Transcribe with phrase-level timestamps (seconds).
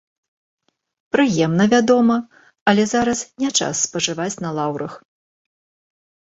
[1.15, 2.15] Прыемна, вядома,
[2.73, 4.93] але зараз не час спачываць на лаўрах.